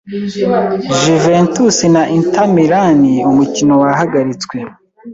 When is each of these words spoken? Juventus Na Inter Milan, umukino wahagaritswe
Juventus 1.03 1.77
Na 1.93 2.03
Inter 2.17 2.47
Milan, 2.55 3.01
umukino 3.31 3.73
wahagaritswe 3.81 4.57